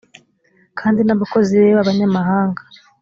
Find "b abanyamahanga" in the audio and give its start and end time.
1.75-2.61